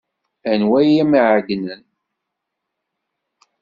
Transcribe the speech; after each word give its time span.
Anwa 0.51 0.77
ay 0.81 0.93
am-iɛeyynen? 1.03 1.83